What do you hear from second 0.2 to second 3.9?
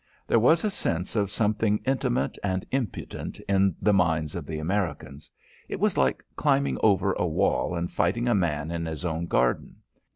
There was a sense of something intimate and impudent in